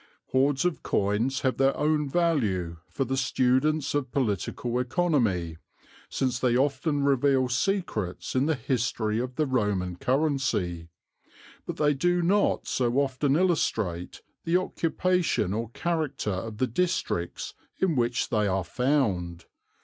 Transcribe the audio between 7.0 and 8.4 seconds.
reveal secrets